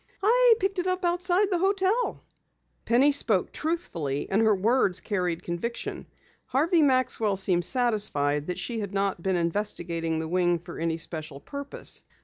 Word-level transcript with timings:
"I 0.23 0.55
picked 0.59 0.79
it 0.79 0.87
up 0.87 1.05
outside 1.05 1.51
the 1.51 1.59
hotel." 1.59 2.23
Penny 2.85 3.11
spoke 3.11 3.51
truthfully 3.51 4.25
and 4.31 4.41
her 4.41 4.55
words 4.55 4.99
carried 4.99 5.43
conviction. 5.43 6.07
Harvey 6.47 6.81
Maxwell 6.81 7.37
seemed 7.37 7.65
satisfied 7.65 8.47
that 8.47 8.57
she 8.57 8.79
had 8.79 8.95
not 8.95 9.21
been 9.21 9.35
investigating 9.35 10.17
the 10.17 10.27
wing 10.27 10.57
for 10.57 10.79
any 10.79 10.97
special 10.97 11.39
purpose. 11.39 12.03